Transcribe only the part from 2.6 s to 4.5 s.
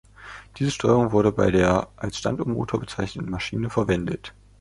bezeichneten Maschine verwendet.